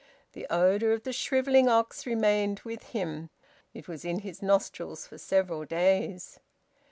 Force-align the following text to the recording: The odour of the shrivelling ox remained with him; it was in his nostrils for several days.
The 0.33 0.47
odour 0.49 0.93
of 0.93 1.03
the 1.03 1.13
shrivelling 1.13 1.67
ox 1.69 2.07
remained 2.07 2.61
with 2.61 2.81
him; 2.85 3.29
it 3.71 3.87
was 3.87 4.03
in 4.03 4.21
his 4.21 4.41
nostrils 4.41 5.05
for 5.05 5.19
several 5.19 5.63
days. 5.63 6.39